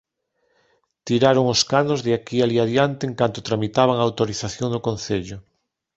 Tiraron 1.07 1.45
os 1.53 1.61
canos 1.71 1.99
de 2.05 2.11
aquí 2.17 2.37
alí 2.41 2.57
adiante 2.59 3.03
en 3.05 3.13
canto 3.19 3.45
tramitaban 3.47 3.97
a 3.97 4.05
autorización 4.07 4.69
no 4.71 4.83
concello 4.87 5.37